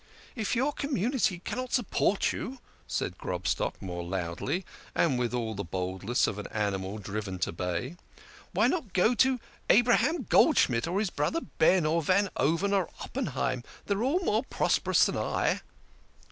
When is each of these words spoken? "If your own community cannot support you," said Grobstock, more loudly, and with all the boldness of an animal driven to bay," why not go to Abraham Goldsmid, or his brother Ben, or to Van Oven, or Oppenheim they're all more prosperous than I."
"If 0.35 0.55
your 0.55 0.65
own 0.69 0.71
community 0.71 1.37
cannot 1.37 1.73
support 1.73 2.33
you," 2.33 2.57
said 2.87 3.19
Grobstock, 3.19 3.79
more 3.83 4.03
loudly, 4.03 4.65
and 4.95 5.19
with 5.19 5.31
all 5.31 5.53
the 5.53 5.63
boldness 5.63 6.25
of 6.25 6.39
an 6.39 6.47
animal 6.47 6.97
driven 6.97 7.37
to 7.37 7.51
bay," 7.51 7.97
why 8.51 8.65
not 8.65 8.93
go 8.93 9.13
to 9.13 9.39
Abraham 9.69 10.23
Goldsmid, 10.25 10.87
or 10.91 10.97
his 10.97 11.11
brother 11.11 11.41
Ben, 11.59 11.85
or 11.85 12.01
to 12.01 12.07
Van 12.07 12.29
Oven, 12.35 12.73
or 12.73 12.89
Oppenheim 13.01 13.63
they're 13.85 14.01
all 14.01 14.21
more 14.21 14.41
prosperous 14.43 15.05
than 15.05 15.17
I." 15.17 15.61